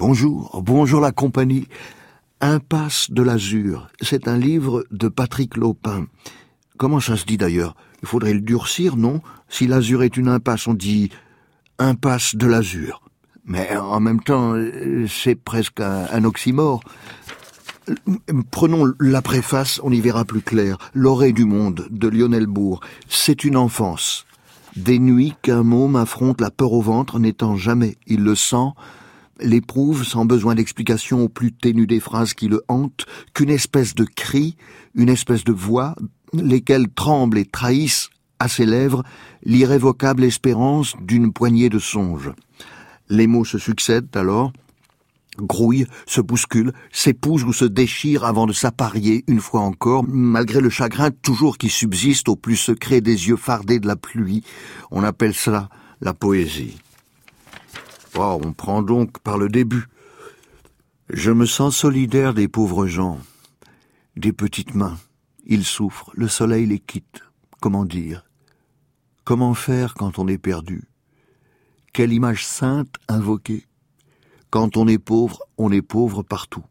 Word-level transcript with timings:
Bonjour, 0.00 0.62
bonjour 0.64 1.00
la 1.00 1.10
compagnie. 1.10 1.66
Impasse 2.40 3.10
de 3.10 3.20
l'Azur, 3.20 3.88
c'est 4.00 4.28
un 4.28 4.38
livre 4.38 4.84
de 4.92 5.08
Patrick 5.08 5.56
Lopin. 5.56 6.06
Comment 6.76 7.00
ça 7.00 7.16
se 7.16 7.24
dit 7.24 7.36
d'ailleurs? 7.36 7.74
Il 8.02 8.06
faudrait 8.06 8.32
le 8.32 8.40
durcir, 8.40 8.96
non? 8.96 9.22
Si 9.48 9.66
l'Azur 9.66 10.04
est 10.04 10.16
une 10.16 10.28
impasse, 10.28 10.68
on 10.68 10.74
dit 10.74 11.10
impasse 11.80 12.36
de 12.36 12.46
l'Azur. 12.46 13.02
Mais 13.44 13.76
en 13.76 13.98
même 13.98 14.22
temps, 14.22 14.54
c'est 15.08 15.34
presque 15.34 15.80
un, 15.80 16.22
oxymore. 16.22 16.80
Prenons 18.52 18.92
la 19.00 19.20
préface, 19.20 19.80
on 19.82 19.90
y 19.90 20.00
verra 20.00 20.24
plus 20.24 20.42
clair. 20.42 20.78
L'orée 20.94 21.32
du 21.32 21.44
monde 21.44 21.88
de 21.90 22.06
Lionel 22.06 22.46
Bourg. 22.46 22.78
C'est 23.08 23.42
une 23.42 23.56
enfance. 23.56 24.26
Des 24.76 25.00
nuits 25.00 25.34
qu'un 25.42 25.64
môme 25.64 25.96
affronte 25.96 26.40
la 26.40 26.52
peur 26.52 26.72
au 26.72 26.82
ventre 26.82 27.18
n'étant 27.18 27.56
jamais, 27.56 27.96
il 28.06 28.22
le 28.22 28.36
sent, 28.36 28.68
l'éprouve 29.40 30.04
sans 30.04 30.24
besoin 30.24 30.54
d'explication 30.54 31.24
au 31.24 31.28
plus 31.28 31.52
ténu 31.52 31.86
des 31.86 32.00
phrases 32.00 32.34
qui 32.34 32.48
le 32.48 32.62
hantent, 32.68 33.06
qu'une 33.34 33.50
espèce 33.50 33.94
de 33.94 34.04
cri, 34.04 34.56
une 34.94 35.08
espèce 35.08 35.44
de 35.44 35.52
voix, 35.52 35.94
lesquelles 36.32 36.88
tremblent 36.88 37.38
et 37.38 37.44
trahissent 37.46 38.10
à 38.38 38.48
ses 38.48 38.66
lèvres 38.66 39.02
l'irrévocable 39.44 40.24
espérance 40.24 40.94
d'une 41.00 41.32
poignée 41.32 41.68
de 41.68 41.78
songes. 41.78 42.32
Les 43.08 43.26
mots 43.26 43.44
se 43.44 43.58
succèdent 43.58 44.16
alors, 44.16 44.52
grouillent, 45.38 45.86
se 46.06 46.20
bousculent, 46.20 46.72
s'épousent 46.92 47.44
ou 47.44 47.52
se 47.52 47.64
déchirent 47.64 48.24
avant 48.24 48.46
de 48.46 48.52
s'apparier 48.52 49.24
une 49.28 49.40
fois 49.40 49.60
encore, 49.60 50.04
malgré 50.06 50.60
le 50.60 50.70
chagrin 50.70 51.10
toujours 51.10 51.58
qui 51.58 51.68
subsiste 51.68 52.28
au 52.28 52.36
plus 52.36 52.56
secret 52.56 53.00
des 53.00 53.28
yeux 53.28 53.36
fardés 53.36 53.78
de 53.78 53.86
la 53.86 53.96
pluie. 53.96 54.42
On 54.90 55.04
appelle 55.04 55.34
cela 55.34 55.68
la 56.00 56.14
poésie. 56.14 56.76
On 58.18 58.52
prend 58.52 58.82
donc 58.82 59.20
par 59.20 59.38
le 59.38 59.48
début. 59.48 59.86
Je 61.08 61.30
me 61.30 61.46
sens 61.46 61.76
solidaire 61.76 62.34
des 62.34 62.48
pauvres 62.48 62.86
gens, 62.86 63.20
des 64.16 64.32
petites 64.32 64.74
mains. 64.74 64.98
Ils 65.46 65.64
souffrent, 65.64 66.10
le 66.14 66.26
soleil 66.26 66.66
les 66.66 66.80
quitte. 66.80 67.22
Comment 67.60 67.84
dire? 67.84 68.24
Comment 69.24 69.54
faire 69.54 69.94
quand 69.94 70.18
on 70.18 70.26
est 70.26 70.38
perdu? 70.38 70.88
Quelle 71.92 72.12
image 72.12 72.44
sainte 72.44 72.96
invoquer? 73.08 73.66
Quand 74.50 74.76
on 74.76 74.88
est 74.88 74.98
pauvre, 74.98 75.40
on 75.56 75.70
est 75.70 75.82
pauvre 75.82 76.22
partout. 76.22 76.64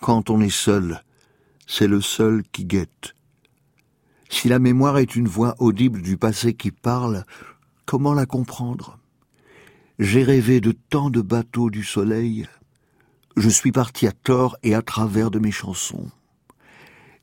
Quand 0.00 0.28
on 0.28 0.40
est 0.40 0.50
seul, 0.50 1.02
c'est 1.66 1.88
le 1.88 2.00
seul 2.00 2.42
qui 2.52 2.64
guette. 2.64 3.14
Si 4.28 4.48
la 4.48 4.58
mémoire 4.58 4.98
est 4.98 5.16
une 5.16 5.28
voix 5.28 5.54
audible 5.58 6.02
du 6.02 6.16
passé 6.16 6.54
qui 6.54 6.72
parle, 6.72 7.24
comment 7.86 8.12
la 8.12 8.26
comprendre? 8.26 8.98
J'ai 9.98 10.22
rêvé 10.22 10.60
de 10.60 10.72
tant 10.72 11.08
de 11.08 11.22
bateaux 11.22 11.70
du 11.70 11.82
soleil. 11.82 12.46
Je 13.36 13.48
suis 13.48 13.72
parti 13.72 14.06
à 14.06 14.12
tort 14.12 14.58
et 14.62 14.74
à 14.74 14.82
travers 14.82 15.30
de 15.30 15.38
mes 15.38 15.50
chansons. 15.50 16.10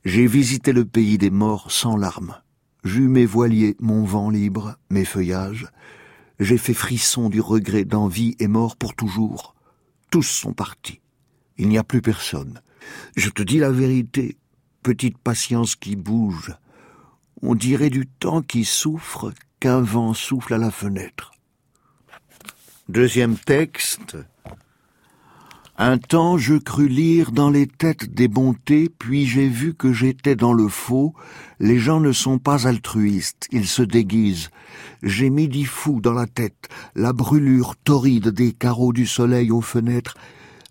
J'ai 0.04 0.26
visité 0.26 0.72
le 0.72 0.84
pays 0.84 1.16
des 1.16 1.30
morts 1.30 1.70
sans 1.70 1.96
larmes. 1.96 2.36
J'eus 2.82 3.06
mes 3.06 3.26
voiliers, 3.26 3.76
mon 3.78 4.04
vent 4.04 4.28
libre, 4.28 4.76
mes 4.90 5.04
feuillages. 5.04 5.68
J'ai 6.40 6.58
fait 6.58 6.74
frisson 6.74 7.28
du 7.28 7.40
regret 7.40 7.84
d'envie 7.84 8.34
et 8.40 8.48
mort 8.48 8.76
pour 8.76 8.94
toujours. 8.96 9.54
Tous 10.10 10.22
sont 10.22 10.52
partis. 10.52 11.00
Il 11.56 11.68
n'y 11.68 11.78
a 11.78 11.84
plus 11.84 12.02
personne. 12.02 12.60
Je 13.16 13.30
te 13.30 13.42
dis 13.42 13.58
la 13.58 13.70
vérité, 13.70 14.36
petite 14.82 15.16
patience 15.16 15.76
qui 15.76 15.94
bouge. 15.94 16.52
On 17.40 17.54
dirait 17.54 17.90
du 17.90 18.06
temps 18.06 18.42
qui 18.42 18.64
souffre 18.64 19.32
qu'un 19.60 19.80
vent 19.80 20.12
souffle 20.12 20.54
à 20.54 20.58
la 20.58 20.72
fenêtre. 20.72 21.33
Deuxième 22.90 23.38
texte. 23.38 24.18
Un 25.78 25.96
temps 25.96 26.36
je 26.36 26.54
crus 26.54 26.90
lire 26.90 27.32
dans 27.32 27.48
les 27.48 27.66
têtes 27.66 28.12
des 28.12 28.28
bontés, 28.28 28.90
puis 28.90 29.24
j'ai 29.24 29.48
vu 29.48 29.72
que 29.72 29.94
j'étais 29.94 30.36
dans 30.36 30.52
le 30.52 30.68
faux. 30.68 31.14
Les 31.60 31.78
gens 31.78 31.98
ne 31.98 32.12
sont 32.12 32.38
pas 32.38 32.68
altruistes, 32.68 33.48
ils 33.50 33.66
se 33.66 33.80
déguisent. 33.80 34.50
J'ai 35.02 35.30
midi 35.30 35.64
fou 35.64 36.02
dans 36.02 36.12
la 36.12 36.26
tête, 36.26 36.68
la 36.94 37.14
brûlure 37.14 37.74
torride 37.76 38.28
des 38.28 38.52
carreaux 38.52 38.92
du 38.92 39.06
soleil 39.06 39.50
aux 39.50 39.62
fenêtres, 39.62 40.18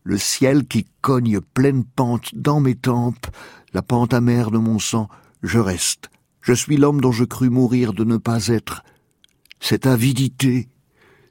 le 0.04 0.20
ciel 0.20 0.68
qui 0.68 0.86
cogne 1.02 1.42
pleine 1.42 1.84
pente 1.84 2.30
dans 2.36 2.60
mes 2.60 2.76
tempes, 2.76 3.26
la 3.74 3.82
pente 3.82 4.14
amère 4.14 4.52
de 4.52 4.60
mon 4.60 4.78
sang, 4.78 5.10
je 5.42 5.58
reste. 5.58 6.12
Je 6.42 6.54
suis 6.54 6.78
l'homme 6.78 7.02
dont 7.02 7.12
je 7.12 7.24
crus 7.24 7.50
mourir 7.50 7.92
de 7.92 8.04
ne 8.04 8.18
pas 8.18 8.50
être. 8.50 8.84
Cette 9.60 9.88
avidité, 9.88 10.68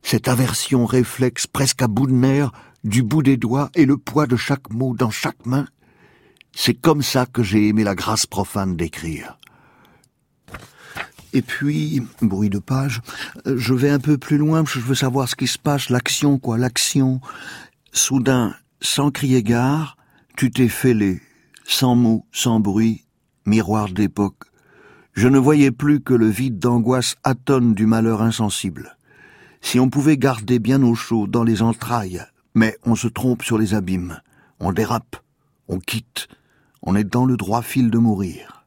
cette 0.03 0.29
aversion 0.29 0.85
réflexe 0.85 1.47
presque 1.47 1.83
à 1.83 1.89
bout 1.89 2.07
de 2.07 2.13
nerfs, 2.13 2.53
du 2.85 3.03
bout 3.03 3.23
des 3.23 3.37
doigts 3.37 3.71
et 3.75 3.87
le 3.87 3.97
poids 3.97 4.27
de 4.27 4.37
chaque 4.37 4.71
mot 4.71 4.95
dans 4.95 5.11
chaque 5.11 5.47
main, 5.47 5.67
c'est 6.55 6.75
comme 6.75 7.03
ça 7.03 7.27
que 7.27 7.43
j'ai 7.43 7.69
aimé 7.69 7.85
la 7.85 7.95
grâce 7.95 8.27
profane 8.27 8.77
d'écrire. 8.77 9.39
Et 11.33 11.41
puis, 11.41 12.03
bruit 12.21 12.51
de 12.51 12.59
page, 12.59 13.01
je 13.47 13.73
vais 13.73 13.89
un 13.89 13.99
peu 13.99 14.19
plus 14.19 14.37
loin, 14.37 14.65
je 14.67 14.81
veux 14.81 14.95
savoir 14.95 15.29
ce 15.29 15.37
qui 15.37 15.47
se 15.47 15.59
passe, 15.59 15.89
l'action, 15.89 16.39
quoi, 16.39 16.59
l'action. 16.59 17.21
Soudain, 17.93 18.55
sans 18.83 19.11
crier 19.11 19.43
gare, 19.43 19.97
tu 20.37 20.51
t'es 20.51 20.69
fêlé, 20.69 21.23
sans 21.65 21.95
mots, 21.95 22.27
sans 22.33 22.61
bruit, 22.61 23.07
miroir 23.47 23.89
d'époque. 23.89 24.45
Je 25.15 25.29
ne 25.29 25.39
voyais 25.39 25.71
plus 25.71 26.01
que 26.01 26.13
le 26.13 26.29
vide 26.29 26.59
d'angoisse 26.59 27.17
atone 27.25 27.75
du 27.75 27.87
malheur 27.87 28.21
insensible 28.21 28.97
si 29.63 29.81
on 29.81 29.89
pouvait 29.89 30.19
garder 30.19 30.59
bien 30.59 30.83
au 30.83 30.95
chaud 30.95 31.27
dans 31.27 31.45
les 31.45 31.63
entrailles, 31.63 32.23
mais 32.55 32.77
on 32.85 32.95
se 32.95 33.09
trompe 33.09 33.43
sur 33.43 33.57
les 33.57 33.73
abîmes, 33.73 34.21
on 34.61 34.73
dérape, 34.73 35.17
on 35.69 35.79
quitte, 35.79 36.29
on 36.83 36.95
est 36.95 37.05
dans 37.05 37.25
le 37.25 37.37
droit 37.37 37.63
fil 37.63 37.91
de 37.91 37.99
mourir. 37.99 38.67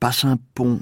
Passe 0.00 0.24
un 0.24 0.38
pont, 0.54 0.80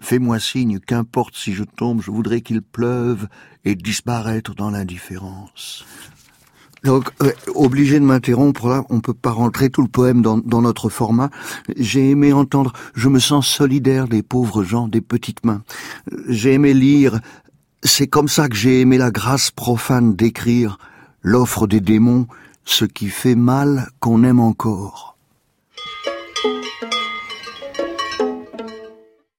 fais-moi 0.00 0.38
signe, 0.38 0.80
qu'importe 0.80 1.36
si 1.36 1.54
je 1.54 1.64
tombe, 1.64 2.02
je 2.02 2.10
voudrais 2.10 2.42
qu'il 2.42 2.60
pleuve 2.60 3.28
et 3.64 3.74
disparaître 3.74 4.54
dans 4.54 4.70
l'indifférence. 4.70 5.86
Donc, 6.84 7.10
euh, 7.22 7.32
obligé 7.54 7.98
de 7.98 8.04
m'interrompre, 8.04 8.68
là, 8.68 8.84
on 8.90 9.00
peut 9.00 9.14
pas 9.14 9.32
rentrer 9.32 9.70
tout 9.70 9.82
le 9.82 9.88
poème 9.88 10.22
dans, 10.22 10.38
dans 10.38 10.62
notre 10.62 10.88
format. 10.88 11.30
J'ai 11.76 12.10
aimé 12.10 12.32
entendre, 12.32 12.72
je 12.94 13.08
me 13.08 13.18
sens 13.18 13.48
solidaire 13.48 14.06
des 14.06 14.22
pauvres 14.22 14.62
gens, 14.62 14.86
des 14.86 15.00
petites 15.00 15.44
mains. 15.44 15.62
J'ai 16.28 16.52
aimé 16.52 16.74
lire 16.74 17.20
c'est 17.86 18.06
comme 18.06 18.28
ça 18.28 18.48
que 18.48 18.56
j'ai 18.56 18.80
aimé 18.80 18.98
la 18.98 19.10
grâce 19.10 19.50
profane 19.50 20.14
d'écrire 20.14 20.78
l'offre 21.22 21.66
des 21.66 21.80
démons, 21.80 22.26
ce 22.64 22.84
qui 22.84 23.08
fait 23.08 23.34
mal 23.34 23.88
qu'on 24.00 24.24
aime 24.24 24.40
encore. 24.40 25.15